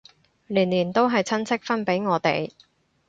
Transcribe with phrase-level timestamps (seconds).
[0.47, 2.49] 年年都係親戚分俾我哋